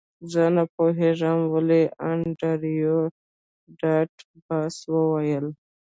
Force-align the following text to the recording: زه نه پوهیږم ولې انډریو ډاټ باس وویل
زه 0.31 0.43
نه 0.55 0.63
پوهیږم 0.75 1.39
ولې 1.53 1.81
انډریو 2.09 2.97
ډاټ 3.79 4.13
باس 4.47 4.75
وویل 4.93 5.45